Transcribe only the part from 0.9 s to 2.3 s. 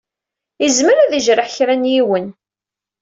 ad d-ijreḥ kra n yiwen.